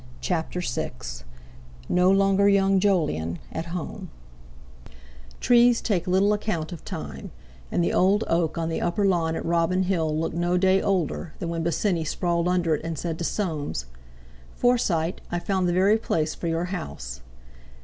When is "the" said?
7.83-7.93, 8.69-8.81, 15.69-15.71